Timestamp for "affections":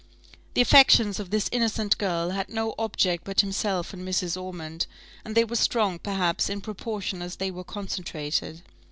0.61-1.19